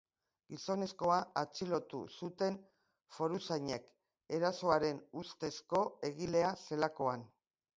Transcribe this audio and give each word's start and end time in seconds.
Gizonezkoa 0.51 1.17
atxilotu 1.41 1.99
zuten 2.13 2.57
foruzainek, 3.17 3.85
erasoaren 4.39 5.05
ustezko 5.23 5.83
egilea 6.11 6.51
zelakoan. 6.67 7.29